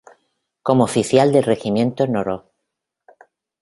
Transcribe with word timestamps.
Como 0.63 0.83
oficial 0.85 1.31
del 1.31 1.43
regimiento 1.43 2.07
nro. 2.07 2.49